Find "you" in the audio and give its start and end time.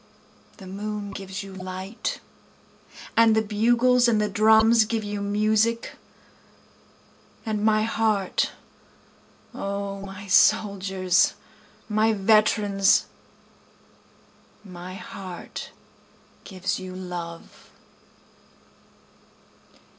1.43-1.53, 5.03-5.21, 16.79-16.95